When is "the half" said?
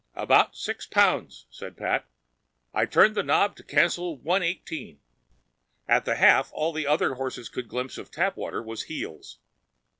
6.05-6.49